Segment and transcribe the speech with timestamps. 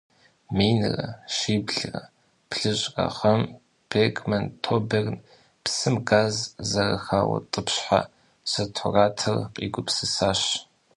[0.57, 1.97] Минрэ щиблрэ
[2.49, 3.41] блыщI гъэм
[3.89, 5.15] Бергман Тоберн
[5.63, 6.35] псым газ
[6.69, 7.99] зэрыхаутIыпщхьэ
[8.51, 10.41] сатуратор къигупсысащ.